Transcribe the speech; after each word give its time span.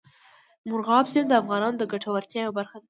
مورغاب 0.69 1.05
سیند 1.11 1.27
د 1.29 1.33
افغانانو 1.41 1.79
د 1.79 1.83
ګټورتیا 1.93 2.41
یوه 2.45 2.55
برخه 2.59 2.77
ده. 2.79 2.79